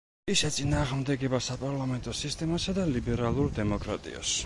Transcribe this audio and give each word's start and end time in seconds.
ის 0.33 0.41
ეწინააღმდეგება 0.47 1.41
საპარლამენტო 1.49 2.17
სისტემასა 2.23 2.79
და 2.81 2.89
ლიბერალურ 2.97 3.57
დემოკრატიას. 3.63 4.39